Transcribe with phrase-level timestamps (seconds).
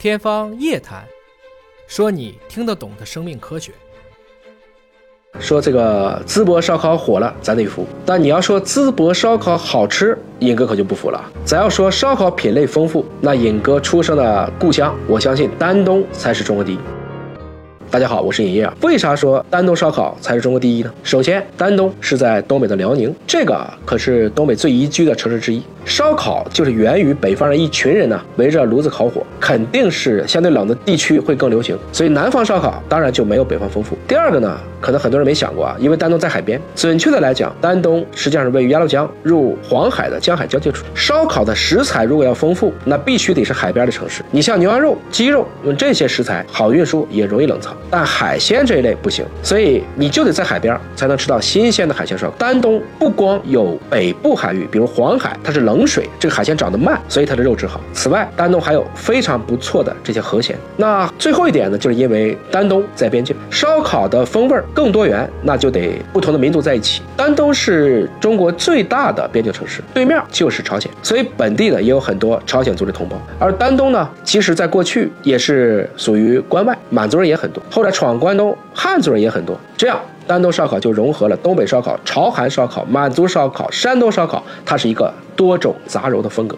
[0.00, 1.04] 天方夜谭，
[1.86, 3.70] 说你听得懂的生命科学。
[5.38, 7.86] 说这个淄博烧烤火了，咱得服。
[8.06, 11.22] 但你要说淄博烧烤好吃，尹哥可就不服了。
[11.44, 16.78] 咱要说烧烤品类丰富，那尹哥出生的故乡，我相信丹东才是中国第一。
[17.92, 18.70] 大家好，我是尹烨。
[18.82, 20.92] 为啥说丹东烧烤才是中国第一呢？
[21.02, 25.60] 首先，丹东是在东北的辽宁，这个可是东北最宜居的城市之一。
[25.84, 31.76] 烧烤就是源于北方人一群人呢，围着炉子烤火，肯定是相对冷的地区会更流行。
[31.90, 33.96] 所以南方烧烤当然就没有北方丰富。
[34.06, 36.60] 第二个呢，可能很多人没想过啊，因为丹东在海边。
[36.76, 40.84] 准确的来讲，丹东实际上是位于鸭绿江入黄海的江海交界处。
[40.94, 44.22] 烧烤的食材如果要丰富，那必须得是海边的城市。
[44.30, 47.74] 你像牛羊肉、鸡肉，用这些食材好运输，也容易冷藏。
[47.88, 52.34] 但海鲜这一类不行，所以你就得在海边才能吃到新鲜的海鲜烧烤。
[52.38, 57.80] 丹东不光有北部海域，比如黄海，它是冷水，这个海鲜长得慢，所以它的肉质好。
[57.92, 60.56] 此外，丹东还有非常不错的这些河鲜。
[60.76, 67.02] 那最后一点呢，就是因为丹东在边境，烧烤的风味更多元，那就得不同的民族在一起。
[67.16, 73.20] 丹东是中国最大的边境城市，对面就是朝鲜，所以本地呢也有很多朝鲜族的同胞。
[73.38, 77.62] 而丹东呢，其实在过去也是属于关外，满族人也很多。
[77.70, 86.56] 后来闯关东，汉族人也很多，这样丹东烧烤就融合了东北烧烤、朝韩烧烤、满族烧烤、山东烧烤，它是一个多种杂糅的风格。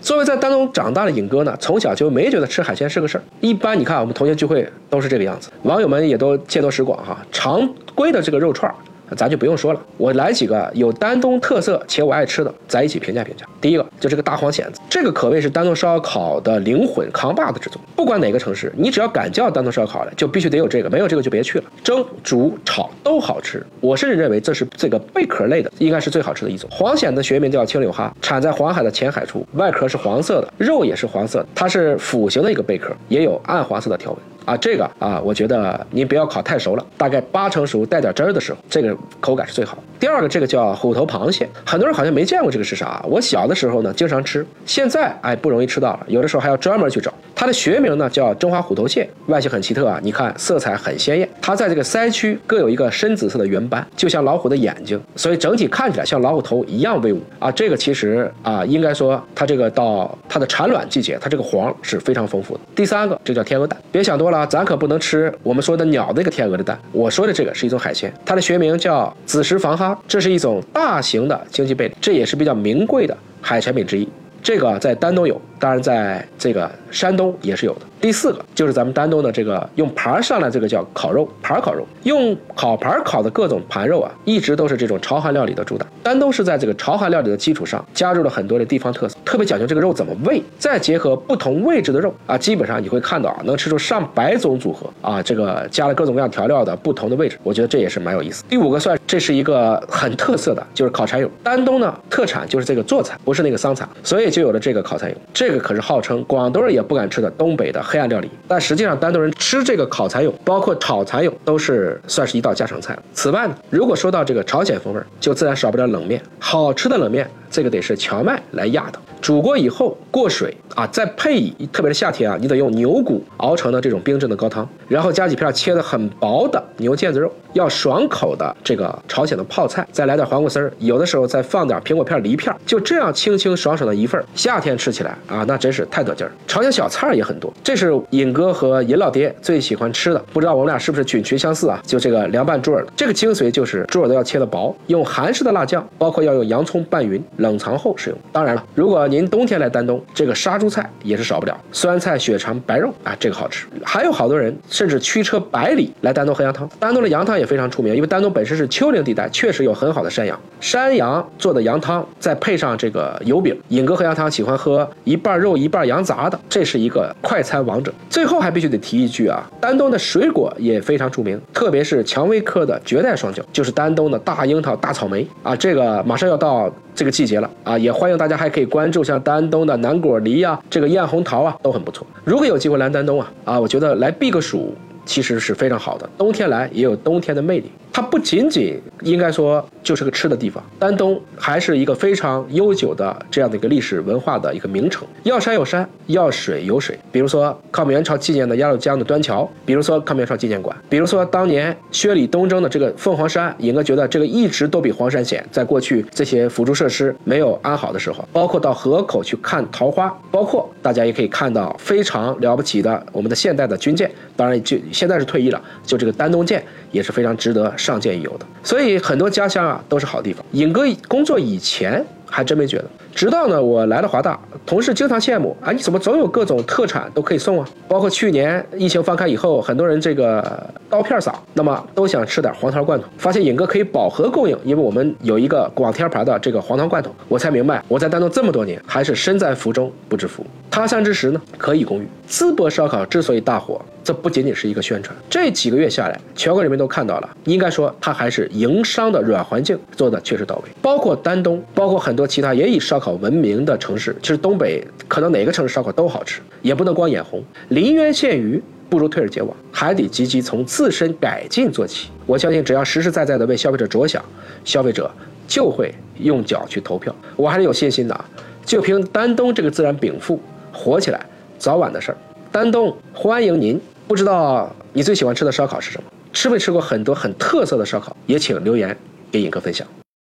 [0.00, 3.24] 作为在丹东长大的尹哥呢，从小就没觉得吃海鲜是个事儿。
[3.40, 7.18] 一般你看我们同学聚会都是这个样子，网友们也都见多识广哈。
[7.32, 8.76] 常规的这个肉串儿。
[9.16, 13.46] 咱就不用说了，我来几个有丹东特色且我爱吃的，咱一起评价评价。
[13.60, 17.80] 第一个就这个大黄蚬子，这个可谓是丹东烧烤的灵魂，扛把子之作。
[17.96, 21.64] 不管哪个城市，你只要敢叫丹东烧烤的，就必须得有这个，没有这个就别去了。
[21.82, 26.68] 蒸、煮、炒都好吃，我甚至认为这是这个贝壳类的，应该是最好吃的一种。
[26.70, 34.20] 黄蚬的学名叫青柳哈，产在黄海的浅海处，外壳是黄色的，肉也是黄色的，它是斧形的一个贝壳，也有暗黄色的条纹。
[34.48, 39.76] 啊，这个啊，我觉得您不要烤太熟了，大概八成熟带点汁儿的时候，这个口感是最好。
[40.00, 43.04] 第二个，这个叫虎头螃蟹，很多人好像没见过这个是啥。
[43.06, 47.12] 我小的时候呢，经常吃，现在哎不容易吃到了，有的时候还要专门去找。
[47.34, 57.50] 它的学名呢叫中华虎头蟹，外形很奇特啊，你看色彩很鲜艳，它在这个鳃区各有一个深紫色的圆斑，就像老虎的眼睛，所以整体看起来像老虎头一样威武啊。
[57.50, 62.60] 这个其实啊，应该说它这个到它的产卵季节，它这个黄是非常丰富的。
[62.74, 64.37] 第三个，这叫天鹅蛋，别想多了。
[64.38, 66.78] 啊，咱可不能吃我们说的鸟那个天鹅的蛋。
[66.92, 74.08] 我说的这个是一种海鲜，它的学名叫紫石防哈，这是一种大型的经济贝类，这也是比较名贵的海产品之一。
[74.40, 77.80] 这个在丹东有，当然在这个山东也是有的。
[78.00, 85.86] 第四个就是咱们丹东的这个用盘上来，这个叫烤肉盘烤肉，用烤盘烤的各种盘肉啊，一直都是这种朝韩料理的主打。
[86.02, 98.44] 丹东是在这个朝韩料理的基础上，加入了很多的地方特色，特别讲究这个肉怎么喂，再结合不同位置的肉啊，基本上你会看到啊，能吃出上百种组合啊，这个加了各种各样调料的不同的位置，我觉得这也是蛮有意思。
[98.48, 101.28] 第五个算这是一个很特色的，就是烤柴蛹。
[101.42, 105.16] 丹东呢特产就是这个做菜，不是那个桑蚕，所以就有了这个烤柴蛹。
[105.34, 107.82] 这个可是号称广东人也不敢吃的东北的。
[107.90, 112.96] 黑暗料理，但实际上丹东人吃这个烤蚕蛹，包括炒蚕蛹，都是算是一道家常菜。
[113.14, 117.28] 此外呢，如果说到这个朝鲜风味，就自然少不了冷面，好吃的冷面。
[117.50, 136.32] 这个得是荞麦来压的，煮过以后过水啊，再配以特别是夏天啊，你得用牛骨熬成的这种冰镇的高汤，然后加几片切的很薄的牛腱子肉，要爽口的这个朝鲜的泡菜，再来点黄瓜丝儿，有的时候再放点苹果片、梨片，就这样清清爽爽的一份，夏天吃起来啊，那真是太得劲儿。
[136.46, 141.80] 朝鲜小菜儿也很多，这是尹哥和尹老爹最喜欢吃的，不知道我们俩是不是菌群相似啊？
[141.84, 147.22] 就这个凉拌猪耳朵，这个精髓就是猪耳朵要切的薄，用韩式的辣酱，包括要用洋葱拌匀。
[147.38, 148.18] 冷藏后使用。
[148.30, 151.58] 当然了，如果您冬天来丹东，这个杀猪菜也是少不了。
[151.72, 153.66] 酸菜、血肠、白肉啊，这个好吃。
[153.84, 156.68] 还有好多人甚至驱车百里来丹东喝羊汤。
[156.78, 160.38] 丹东的羊汤也非常出名，因为丹东本身是丘陵地带，确实有很好的山羊。
[160.60, 167.92] 山羊做的羊汤，再配上这个油饼，尹哥喝羊汤喜欢喝一半肉一半羊杂的，这是一个快餐王者。
[168.10, 175.54] 最后还必须得提一句啊，丹东的水果也非常著名，特别是蔷薇科的绝代双骄，就是丹东的大樱桃、大草莓啊。
[175.54, 182.04] 这个马上要到这个季节了啊，也欢迎大家还可以关注像丹东的南果梨呀，这个艳红桃啊，都很不错。
[182.24, 184.74] 如果有机会来丹东啊，啊，我觉得来避个暑。
[185.06, 187.72] 其实是非常好的，冬天来也有冬天的魅力。
[187.98, 195.04] 它不仅仅应该说就是个吃的地方，丹东还是一个非常悠久的这样的一个历史文化的一个名城。
[195.24, 196.96] 要山有山，要水有水。
[197.10, 205.44] 比如说抗美援朝纪念的鸭绿江的端桥，比如说抗美援朝纪念馆，比如说当年薛礼东征的这个凤凰山，尹哥觉得这个一直都比黄山险。
[205.50, 216.62] 在过去这些辅助设施没有安好的时候，包括到河口去看桃花，包括大家也可以看到非常了不起的我们的现代的军舰，当然就现在是退役了，就这个丹东舰
[216.92, 217.76] 也是非常值得。
[217.88, 220.44] 上见有的，所以很多家乡啊都是好地方。
[220.52, 227.66] 尹哥工作以前还真没觉得，直到呢我来了华大，同事经常羡慕啊，你怎么总有各种特产都可以送啊？
[227.88, 242.06] 包括去年疫情放开以后，很多人这个刀片嗓，那么都想吃点黄桃罐头，发现尹哥可以饱和供应，因为我们有一个广天牌的这个黄桃罐头，我才明白我在丹东这么多年还是身在福中不知福，他乡之石呢可以攻玉。
[242.28, 243.80] 淄博烧烤之所以大火。
[244.08, 247.28] 这不仅仅是一个宣传，这几个月下来，全国人民都看到了。
[247.44, 250.70] 应该说，它还是营商的软环境做的确实到位。
[250.80, 257.44] 包括丹东，包括很多其他也以烧烤闻名的城市，其实东北可能哪个城市烧烤都好吃，也不能光眼红。
[257.68, 258.58] 临渊羡鱼
[258.88, 262.08] 不如退而结网，还得积极从自身改进做起。
[262.24, 264.24] 我相信，只要实实在在的为消费者着想，
[264.64, 265.10] 消费者
[265.46, 267.14] 就会用脚去投票。
[267.36, 268.24] 我还是有信心的，
[268.64, 270.40] 就凭丹东这个自然禀赋，
[270.72, 271.20] 火起来
[271.58, 272.18] 早晚的事儿。
[272.50, 273.78] 丹东欢迎您。
[274.08, 276.10] 不知道你最喜欢吃的烧烤是什么？
[276.32, 278.16] 吃没吃过很多很特色的烧烤？
[278.26, 278.96] 也请留言
[279.30, 279.86] 给尹哥分享。